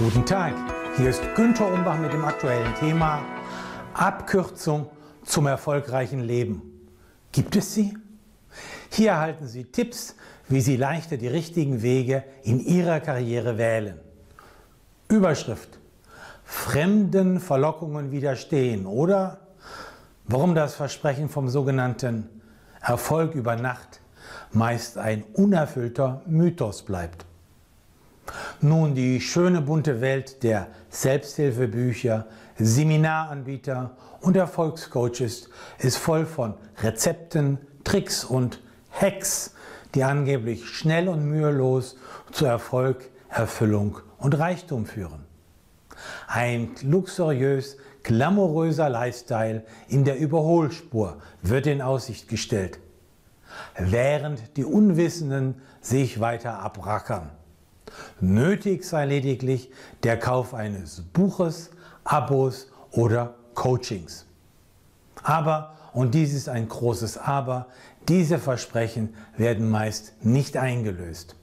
Guten 0.00 0.24
Tag, 0.24 0.54
hier 0.96 1.10
ist 1.10 1.20
Günter 1.36 1.70
Umbach 1.70 1.98
mit 1.98 2.10
dem 2.10 2.24
aktuellen 2.24 2.74
Thema 2.76 3.22
Abkürzung 3.92 4.88
zum 5.26 5.46
erfolgreichen 5.46 6.20
Leben. 6.20 6.88
Gibt 7.32 7.54
es 7.54 7.74
sie? 7.74 7.98
Hier 8.88 9.10
erhalten 9.10 9.46
Sie 9.46 9.64
Tipps, 9.64 10.16
wie 10.48 10.62
Sie 10.62 10.78
leichter 10.78 11.18
die 11.18 11.28
richtigen 11.28 11.82
Wege 11.82 12.24
in 12.44 12.60
Ihrer 12.60 13.00
Karriere 13.00 13.58
wählen. 13.58 14.00
Überschrift 15.08 15.78
Fremden 16.44 17.38
Verlockungen 17.38 18.10
widerstehen 18.10 18.86
oder 18.86 19.40
warum 20.24 20.54
das 20.54 20.76
Versprechen 20.76 21.28
vom 21.28 21.50
sogenannten 21.50 22.26
Erfolg 22.80 23.34
über 23.34 23.54
Nacht 23.54 24.00
meist 24.50 24.96
ein 24.96 25.24
unerfüllter 25.34 26.22
Mythos 26.24 26.84
bleibt. 26.84 27.26
Nun, 28.60 28.94
die 28.94 29.20
schöne 29.20 29.60
bunte 29.60 30.00
Welt 30.00 30.42
der 30.42 30.68
Selbsthilfebücher, 30.90 32.26
Seminaranbieter 32.58 33.96
und 34.20 34.36
Erfolgscoaches 34.36 35.48
ist 35.78 35.96
voll 35.96 36.26
von 36.26 36.54
Rezepten, 36.82 37.58
Tricks 37.84 38.24
und 38.24 38.60
Hacks, 38.92 39.54
die 39.94 40.04
angeblich 40.04 40.68
schnell 40.68 41.08
und 41.08 41.24
mühelos 41.24 41.96
zu 42.32 42.44
Erfolg, 42.44 43.08
Erfüllung 43.28 43.98
und 44.18 44.38
Reichtum 44.38 44.86
führen. 44.86 45.24
Ein 46.26 46.70
luxuriös, 46.82 47.76
glamouröser 48.02 48.88
Lifestyle 48.88 49.64
in 49.88 50.04
der 50.04 50.18
Überholspur 50.18 51.18
wird 51.42 51.66
in 51.66 51.82
Aussicht 51.82 52.28
gestellt, 52.28 52.78
während 53.76 54.56
die 54.56 54.64
Unwissenden 54.64 55.60
sich 55.80 56.20
weiter 56.20 56.58
abrackern. 56.60 57.30
Nötig 58.20 58.84
sei 58.84 59.06
lediglich 59.06 59.70
der 60.02 60.18
Kauf 60.18 60.54
eines 60.54 61.02
Buches, 61.12 61.70
Abos 62.04 62.68
oder 62.92 63.34
Coachings. 63.54 64.26
Aber, 65.22 65.74
und 65.92 66.14
dies 66.14 66.34
ist 66.34 66.48
ein 66.48 66.68
großes 66.68 67.18
Aber, 67.18 67.66
diese 68.08 68.38
Versprechen 68.38 69.14
werden 69.36 69.68
meist 69.68 70.24
nicht 70.24 70.56
eingelöst. 70.56 71.36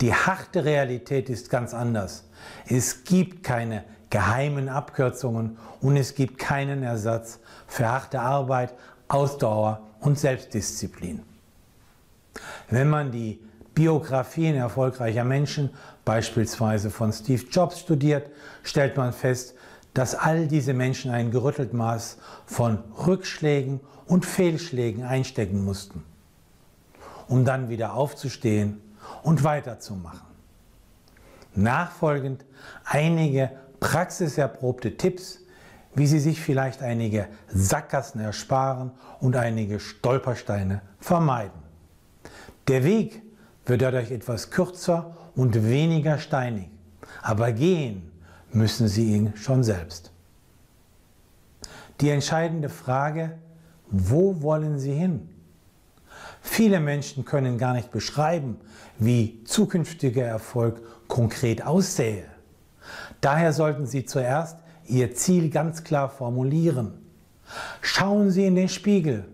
Die 0.00 0.14
harte 0.14 0.64
Realität 0.64 1.28
ist 1.28 1.50
ganz 1.50 1.74
anders. 1.74 2.24
Es 2.66 3.04
gibt 3.04 3.44
keine 3.44 3.84
geheimen 4.08 4.68
Abkürzungen 4.68 5.58
und 5.80 5.96
es 5.96 6.14
gibt 6.14 6.38
keinen 6.38 6.82
Ersatz 6.82 7.38
für 7.66 7.86
harte 7.86 8.20
Arbeit, 8.20 8.74
Ausdauer 9.08 9.82
und 10.00 10.18
Selbstdisziplin. 10.18 11.22
Wenn 12.70 12.88
man 12.88 13.12
die 13.12 13.40
Biografien 13.80 14.56
erfolgreicher 14.56 15.24
Menschen, 15.24 15.70
beispielsweise 16.04 16.90
von 16.90 17.14
Steve 17.14 17.46
Jobs, 17.50 17.80
studiert, 17.80 18.28
stellt 18.62 18.98
man 18.98 19.14
fest, 19.14 19.54
dass 19.94 20.14
all 20.14 20.48
diese 20.48 20.74
Menschen 20.74 21.10
ein 21.10 21.30
gerüttelt 21.30 21.72
Maß 21.72 22.18
von 22.44 22.84
Rückschlägen 23.06 23.80
und 24.04 24.26
Fehlschlägen 24.26 25.02
einstecken 25.02 25.64
mussten, 25.64 26.04
um 27.26 27.46
dann 27.46 27.70
wieder 27.70 27.94
aufzustehen 27.94 28.82
und 29.22 29.44
weiterzumachen. 29.44 30.28
Nachfolgend 31.54 32.44
einige 32.84 33.50
praxiserprobte 33.80 34.98
Tipps, 34.98 35.38
wie 35.94 36.06
Sie 36.06 36.20
sich 36.20 36.38
vielleicht 36.38 36.82
einige 36.82 37.28
Sackgassen 37.48 38.20
ersparen 38.20 38.90
und 39.20 39.36
einige 39.36 39.80
Stolpersteine 39.80 40.82
vermeiden. 40.98 41.62
Der 42.68 42.84
Weg 42.84 43.22
wird 43.70 43.82
dadurch 43.82 44.10
etwas 44.10 44.50
kürzer 44.50 45.16
und 45.36 45.64
weniger 45.68 46.18
steinig. 46.18 46.68
Aber 47.22 47.52
gehen 47.52 48.10
müssen 48.52 48.88
sie 48.88 49.14
ihn 49.14 49.32
schon 49.36 49.62
selbst. 49.62 50.10
Die 52.00 52.10
entscheidende 52.10 52.68
Frage, 52.68 53.38
wo 53.88 54.42
wollen 54.42 54.78
sie 54.78 54.92
hin? 54.92 55.28
Viele 56.42 56.80
Menschen 56.80 57.24
können 57.24 57.58
gar 57.58 57.74
nicht 57.74 57.92
beschreiben, 57.92 58.56
wie 58.98 59.44
zukünftiger 59.44 60.24
Erfolg 60.24 60.80
konkret 61.06 61.64
aussähe. 61.64 62.24
Daher 63.20 63.52
sollten 63.52 63.86
Sie 63.86 64.04
zuerst 64.04 64.58
Ihr 64.86 65.14
Ziel 65.14 65.50
ganz 65.50 65.84
klar 65.84 66.08
formulieren. 66.08 66.94
Schauen 67.82 68.30
Sie 68.30 68.46
in 68.46 68.56
den 68.56 68.68
Spiegel. 68.68 69.26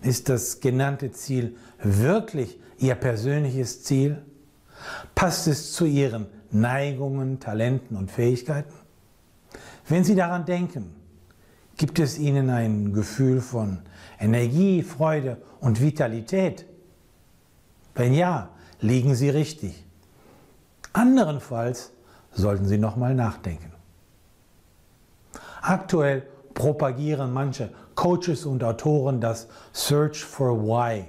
Ist 0.00 0.28
das 0.28 0.60
genannte 0.60 1.12
Ziel 1.12 1.56
wirklich 1.82 2.58
Ihr 2.78 2.94
persönliches 2.94 3.82
Ziel? 3.82 4.22
Passt 5.14 5.48
es 5.48 5.72
zu 5.72 5.84
Ihren 5.84 6.26
Neigungen, 6.50 7.40
Talenten 7.40 7.96
und 7.96 8.10
Fähigkeiten? 8.10 8.72
Wenn 9.88 10.04
Sie 10.04 10.14
daran 10.14 10.44
denken, 10.44 10.94
gibt 11.76 11.98
es 11.98 12.18
Ihnen 12.18 12.50
ein 12.50 12.92
Gefühl 12.92 13.40
von 13.40 13.80
Energie, 14.20 14.82
Freude 14.82 15.38
und 15.60 15.80
Vitalität? 15.80 16.66
Wenn 17.94 18.14
ja, 18.14 18.50
liegen 18.80 19.14
Sie 19.14 19.30
richtig. 19.30 19.84
Anderenfalls 20.92 21.92
sollten 22.32 22.66
Sie 22.66 22.78
nochmal 22.78 23.14
nachdenken. 23.14 23.72
Aktuell 25.62 26.22
propagieren 26.54 27.32
manche 27.32 27.70
Coaches 27.96 28.46
und 28.46 28.62
Autoren 28.62 29.20
das 29.20 29.48
Search 29.72 30.24
for 30.24 30.62
Why 30.62 31.06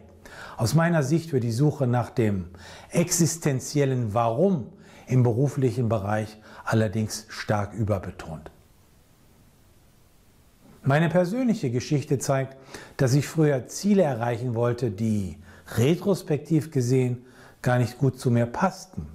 aus 0.58 0.76
meiner 0.76 1.04
Sicht 1.04 1.34
wird 1.34 1.44
die 1.44 1.52
Suche 1.52 1.88
nach 1.88 2.10
dem 2.10 2.46
existenziellen 2.92 4.14
Warum 4.14 4.68
im 5.08 5.24
beruflichen 5.24 5.90
Bereich 5.90 6.38
allerdings 6.66 7.26
stark 7.30 7.74
überbetont. 7.74 8.52
Meine 10.84 11.10
persönliche 11.10 11.72
Geschichte 11.72 12.20
zeigt, 12.20 12.56
dass 12.98 13.14
ich 13.14 13.28
früher 13.28 13.68
Ziele 13.68 14.04
erreichen 14.04 14.56
wollte, 14.56 14.92
die 14.92 15.38
retrospektiv 15.76 16.72
gesehen 16.72 17.26
gar 17.62 17.80
nicht 17.80 17.98
gut 17.98 18.20
zu 18.20 18.32
mir 18.32 18.46
passten. 18.46 19.08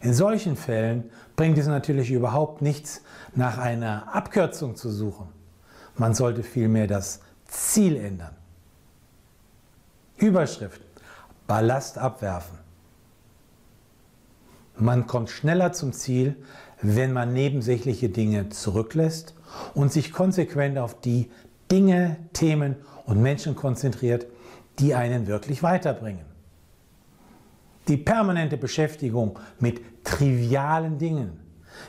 In 0.00 0.12
solchen 0.14 0.56
Fällen 0.56 1.10
bringt 1.36 1.56
es 1.58 1.66
natürlich 1.66 2.10
überhaupt 2.10 2.60
nichts, 2.60 3.02
nach 3.34 3.58
einer 3.58 4.14
Abkürzung 4.14 4.76
zu 4.76 4.90
suchen. 4.90 5.28
Man 5.96 6.14
sollte 6.14 6.42
vielmehr 6.42 6.86
das 6.86 7.20
Ziel 7.46 7.96
ändern. 7.96 8.36
Überschrift. 10.22 10.80
Ballast 11.48 11.98
abwerfen. 11.98 12.56
Man 14.76 15.08
kommt 15.08 15.30
schneller 15.30 15.72
zum 15.72 15.92
Ziel, 15.92 16.36
wenn 16.80 17.12
man 17.12 17.32
nebensächliche 17.32 18.08
Dinge 18.08 18.48
zurücklässt 18.48 19.34
und 19.74 19.92
sich 19.92 20.12
konsequent 20.12 20.78
auf 20.78 21.00
die 21.00 21.28
Dinge, 21.72 22.16
Themen 22.32 22.76
und 23.04 23.20
Menschen 23.20 23.56
konzentriert, 23.56 24.26
die 24.78 24.94
einen 24.94 25.26
wirklich 25.26 25.64
weiterbringen. 25.64 26.24
Die 27.88 27.96
permanente 27.96 28.56
Beschäftigung 28.56 29.40
mit 29.58 30.04
trivialen 30.04 30.98
Dingen 30.98 31.40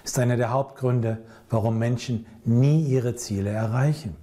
ist 0.03 0.17
einer 0.17 0.37
der 0.37 0.49
Hauptgründe, 0.49 1.19
warum 1.51 1.77
Menschen 1.77 2.25
nie 2.45 2.81
ihre 2.81 3.15
Ziele 3.15 3.51
erreichen. 3.51 4.15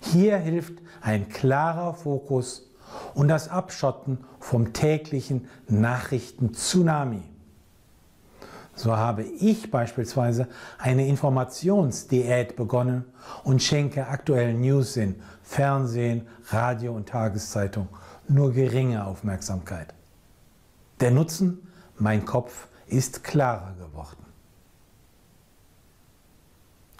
Hier 0.00 0.36
hilft 0.36 0.74
ein 1.00 1.30
klarer 1.30 1.94
Fokus 1.94 2.70
und 3.14 3.28
das 3.28 3.48
Abschotten 3.48 4.18
vom 4.40 4.72
täglichen 4.72 5.48
Nachrichten-Tsunami. 5.68 7.22
So 8.76 8.96
habe 8.96 9.22
ich 9.22 9.70
beispielsweise 9.70 10.48
eine 10.78 11.06
Informationsdiät 11.06 12.56
begonnen 12.56 13.04
und 13.44 13.62
schenke 13.62 14.08
aktuellen 14.08 14.60
News 14.60 14.96
in 14.96 15.22
Fernsehen, 15.42 16.26
Radio 16.50 16.92
und 16.94 17.08
Tageszeitung 17.08 17.88
nur 18.26 18.52
geringe 18.52 19.04
Aufmerksamkeit. 19.04 19.94
Der 21.00 21.10
Nutzen, 21.10 21.68
mein 21.98 22.24
Kopf, 22.24 22.68
ist 22.86 23.22
klarer 23.22 23.74
geworden. 23.74 24.24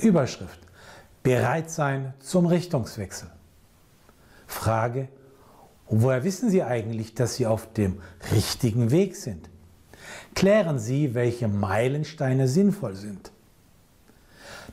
Überschrift. 0.00 0.60
Bereit 1.22 1.70
sein 1.70 2.12
zum 2.20 2.46
Richtungswechsel. 2.46 3.31
Frage, 4.46 5.08
und 5.86 6.02
woher 6.02 6.25
wissen 6.25 6.50
Sie 6.50 6.62
eigentlich, 6.62 7.14
dass 7.14 7.36
Sie 7.36 7.46
auf 7.46 7.72
dem 7.72 8.00
richtigen 8.32 8.90
Weg 8.90 9.16
sind? 9.16 9.48
Klären 10.34 10.78
Sie, 10.78 11.14
welche 11.14 11.48
Meilensteine 11.48 12.48
sinnvoll 12.48 12.94
sind. 12.94 13.31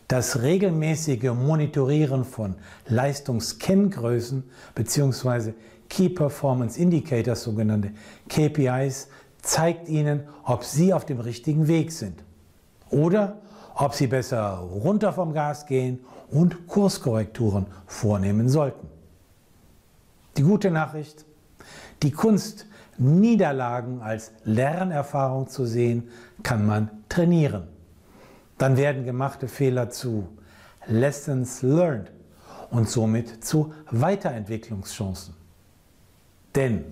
Das 0.08 0.42
regelmäßige 0.42 1.32
Monitorieren 1.34 2.26
von 2.26 2.56
Leistungskenngrößen 2.88 4.44
bzw. 4.76 5.54
Key 5.90 6.10
Performance 6.10 6.80
Indicators, 6.80 7.44
sogenannte 7.44 7.92
KPIs, 8.28 9.08
zeigt 9.42 9.88
Ihnen, 9.90 10.24
ob 10.44 10.64
Sie 10.64 10.94
auf 10.94 11.06
dem 11.06 11.20
richtigen 11.20 11.68
Weg 11.68 11.92
sind 11.92 12.24
oder 12.90 13.42
ob 13.76 13.94
Sie 13.94 14.08
besser 14.08 14.58
runter 14.58 15.14
vom 15.14 15.34
Gas 15.34 15.66
gehen 15.66 16.00
und 16.30 16.68
Kurskorrekturen 16.68 17.68
vornehmen 17.88 18.50
sollten. 18.50 18.88
Die 20.38 20.44
gute 20.44 20.72
Nachricht, 20.72 21.26
die 22.04 22.12
Kunst, 22.12 22.66
Niederlagen 22.98 24.02
als 24.02 24.32
Lernerfahrung 24.44 25.48
zu 25.48 25.66
sehen, 25.66 26.10
kann 26.44 26.66
man 26.66 26.90
trainieren. 27.10 27.68
dann 28.58 28.78
werden 28.78 29.06
gemachte 29.06 29.48
Fehler 29.48 29.90
zu 29.90 30.28
Lessons 30.86 31.64
learned 31.64 32.12
und 32.70 32.88
somit 32.88 33.44
zu 33.44 33.74
Weiterentwicklungschancen. 33.90 35.34
Denn 36.54 36.86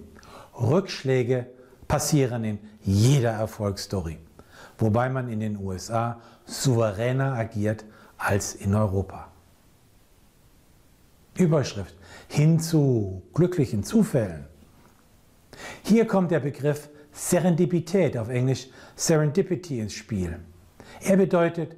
Rückschläge 0.60 1.46
passieren 1.88 2.44
in 2.44 2.60
jeder 2.82 3.32
Erfolgsstory, 3.32 4.18
wobei 4.80 5.10
man 5.10 5.30
in 5.30 5.40
den 5.40 5.58
USA 5.58 6.20
souveräner 6.46 7.34
agiert 7.34 7.86
als 8.18 8.56
in 8.56 8.74
Europa. 8.74 9.28
Überschrift 11.40 11.96
hin 12.28 12.60
zu 12.60 13.24
glücklichen 13.34 13.84
Zufällen. 13.84 14.46
Hier 15.84 16.06
kommt 16.06 16.32
der 16.32 16.40
Begriff 16.40 16.90
Serendipität, 17.12 18.18
auf 18.18 18.30
Englisch 18.30 18.68
Serendipity 18.96 19.80
ins 19.80 19.94
Spiel. 19.94 20.40
Er 21.02 21.18
bedeutet 21.18 21.76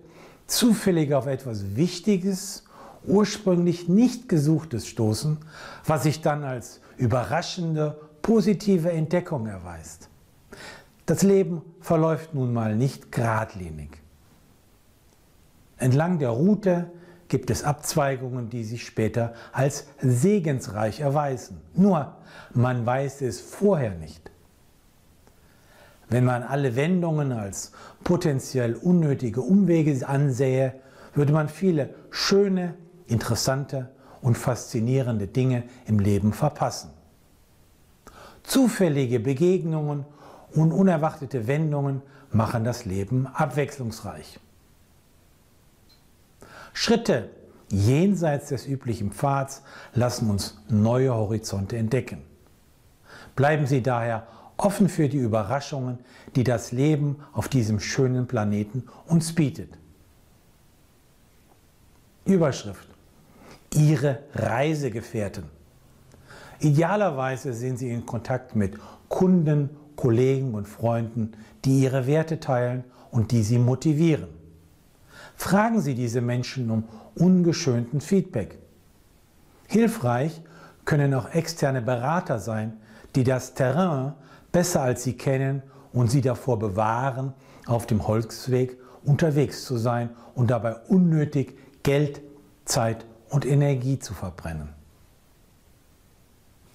zufällig 0.47 1.13
auf 1.13 1.27
etwas 1.27 1.75
Wichtiges, 1.75 2.63
ursprünglich 3.05 3.87
nicht 3.87 4.27
Gesuchtes 4.27 4.87
stoßen, 4.87 5.37
was 5.85 6.03
sich 6.03 6.21
dann 6.21 6.43
als 6.43 6.81
überraschende, 6.97 7.99
positive 8.21 8.91
Entdeckung 8.91 9.47
erweist. 9.47 10.09
Das 11.05 11.23
Leben 11.23 11.61
verläuft 11.79 12.33
nun 12.33 12.53
mal 12.53 12.75
nicht 12.75 13.11
geradlinig. 13.11 14.01
Entlang 15.77 16.19
der 16.19 16.29
Route 16.29 16.91
gibt 17.31 17.49
es 17.49 17.63
Abzweigungen, 17.63 18.49
die 18.49 18.65
sich 18.65 18.85
später 18.85 19.33
als 19.53 19.87
segensreich 20.01 20.99
erweisen. 20.99 21.61
Nur 21.73 22.17
man 22.53 22.85
weiß 22.85 23.21
es 23.21 23.39
vorher 23.39 23.95
nicht. 23.95 24.29
Wenn 26.09 26.25
man 26.25 26.43
alle 26.43 26.75
Wendungen 26.75 27.31
als 27.31 27.71
potenziell 28.03 28.75
unnötige 28.75 29.39
Umwege 29.39 30.05
ansähe, 30.05 30.73
würde 31.13 31.31
man 31.31 31.47
viele 31.47 31.93
schöne, 32.09 32.73
interessante 33.07 33.89
und 34.21 34.37
faszinierende 34.37 35.27
Dinge 35.27 35.63
im 35.85 35.99
Leben 35.99 36.33
verpassen. 36.33 36.89
Zufällige 38.43 39.21
Begegnungen 39.21 40.05
und 40.53 40.73
unerwartete 40.73 41.47
Wendungen 41.47 42.01
machen 42.29 42.65
das 42.65 42.83
Leben 42.83 43.25
abwechslungsreich. 43.25 44.37
Schritte 46.73 47.29
jenseits 47.69 48.49
des 48.49 48.67
üblichen 48.67 49.11
Pfads 49.11 49.63
lassen 49.93 50.29
uns 50.29 50.57
neue 50.69 51.13
Horizonte 51.13 51.77
entdecken. 51.77 52.21
Bleiben 53.35 53.65
Sie 53.65 53.81
daher 53.81 54.27
offen 54.57 54.89
für 54.89 55.09
die 55.09 55.17
Überraschungen, 55.17 55.99
die 56.35 56.43
das 56.43 56.71
Leben 56.71 57.17
auf 57.33 57.47
diesem 57.47 57.79
schönen 57.79 58.27
Planeten 58.27 58.83
uns 59.07 59.33
bietet. 59.33 59.77
Überschrift. 62.25 62.87
Ihre 63.73 64.19
Reisegefährten. 64.35 65.45
Idealerweise 66.59 67.53
sind 67.53 67.79
Sie 67.79 67.89
in 67.89 68.05
Kontakt 68.05 68.55
mit 68.55 68.77
Kunden, 69.07 69.69
Kollegen 69.95 70.53
und 70.53 70.67
Freunden, 70.67 71.31
die 71.65 71.83
Ihre 71.83 72.05
Werte 72.05 72.39
teilen 72.39 72.83
und 73.11 73.31
die 73.31 73.43
Sie 73.43 73.57
motivieren. 73.57 74.40
Fragen 75.41 75.81
Sie 75.81 75.95
diese 75.95 76.21
Menschen 76.21 76.69
um 76.69 76.83
ungeschönten 77.15 77.99
Feedback. 77.99 78.59
Hilfreich 79.67 80.39
können 80.85 81.15
auch 81.15 81.33
externe 81.33 81.81
Berater 81.81 82.37
sein, 82.37 82.73
die 83.15 83.23
das 83.23 83.55
Terrain 83.55 84.13
besser 84.51 84.83
als 84.83 85.01
Sie 85.03 85.13
kennen 85.13 85.63
und 85.93 86.11
Sie 86.11 86.21
davor 86.21 86.59
bewahren, 86.59 87.33
auf 87.65 87.87
dem 87.87 88.07
Holzweg 88.07 88.77
unterwegs 89.03 89.65
zu 89.65 89.77
sein 89.77 90.11
und 90.35 90.51
dabei 90.51 90.75
unnötig 90.89 91.57
Geld, 91.81 92.21
Zeit 92.65 93.07
und 93.29 93.43
Energie 93.43 93.97
zu 93.97 94.13
verbrennen. 94.13 94.69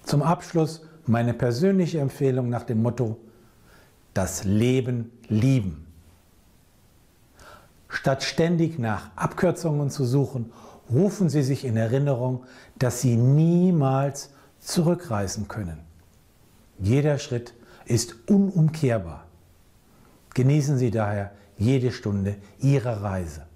Zum 0.03 0.21
Abschluss 0.21 0.81
meine 1.05 1.33
persönliche 1.33 2.01
Empfehlung 2.01 2.49
nach 2.49 2.63
dem 2.63 2.83
Motto 2.83 3.17
Das 4.13 4.43
Leben 4.43 5.09
lieben. 5.29 5.86
Statt 7.89 8.23
ständig 8.23 8.79
nach 8.79 9.09
Abkürzungen 9.15 9.89
zu 9.89 10.05
suchen, 10.05 10.51
rufen 10.91 11.29
Sie 11.29 11.43
sich 11.43 11.63
in 11.65 11.77
Erinnerung, 11.77 12.43
dass 12.77 13.01
Sie 13.01 13.15
niemals 13.15 14.31
zurückreisen 14.59 15.47
können. 15.47 15.79
Jeder 16.79 17.17
Schritt 17.17 17.55
ist 17.85 18.29
unumkehrbar. 18.29 19.23
Genießen 20.33 20.77
Sie 20.77 20.91
daher 20.91 21.31
jede 21.57 21.91
Stunde 21.91 22.35
Ihrer 22.59 23.01
Reise. 23.01 23.47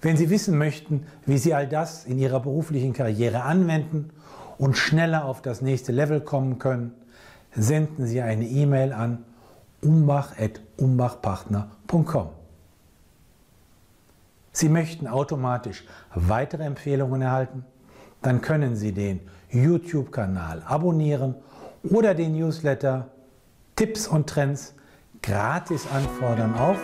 Wenn 0.00 0.16
Sie 0.16 0.30
wissen 0.30 0.56
möchten, 0.58 1.06
wie 1.26 1.38
Sie 1.38 1.54
all 1.54 1.68
das 1.68 2.04
in 2.04 2.18
Ihrer 2.18 2.40
beruflichen 2.40 2.92
Karriere 2.92 3.42
anwenden 3.42 4.10
und 4.58 4.76
schneller 4.76 5.24
auf 5.24 5.40
das 5.42 5.62
nächste 5.62 5.92
Level 5.92 6.20
kommen 6.20 6.58
können, 6.58 6.92
senden 7.54 8.06
Sie 8.06 8.20
eine 8.20 8.46
E-Mail 8.46 8.92
an 8.92 9.24
umbach.umbachpartner.com. 9.80 12.41
Sie 14.52 14.68
möchten 14.68 15.06
automatisch 15.06 15.84
weitere 16.14 16.64
Empfehlungen 16.64 17.22
erhalten? 17.22 17.64
Dann 18.20 18.40
können 18.40 18.76
Sie 18.76 18.92
den 18.92 19.20
YouTube-Kanal 19.50 20.62
abonnieren 20.66 21.34
oder 21.82 22.14
den 22.14 22.38
Newsletter 22.38 23.08
Tipps 23.76 24.06
und 24.06 24.28
Trends 24.28 24.74
gratis 25.22 25.86
anfordern 25.92 26.54
auf 26.54 26.76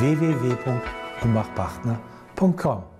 www.umbachpartner.com. 0.00 2.93